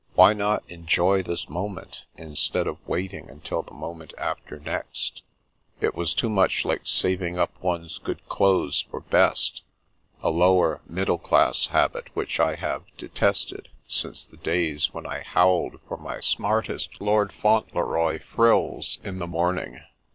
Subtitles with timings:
[0.15, 5.21] Why not enjoy this moment, instead of waiting until the moment after next?
[5.79, 9.61] It was too much like saving up one's good clothes for" best,*'
[10.23, 15.21] a lower middle class habit which I have de tested since the days when I
[15.21, 19.81] howled for my smartest Lord Fauntleroy frills in the morning.